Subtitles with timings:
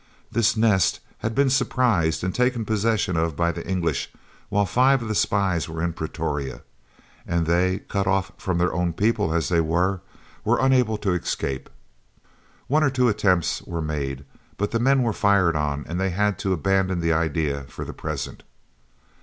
[0.31, 4.11] This "nest" had been surprised and taken possession of by the English
[4.49, 6.63] while five of the spies were in Pretoria,
[7.27, 10.01] and they, cut off from their own people as they were,
[10.43, 11.69] were unable to escape.
[12.65, 14.25] One or two attempts were made,
[14.57, 17.93] but the men were fired on and they had to abandon the idea for the
[17.93, 18.41] present.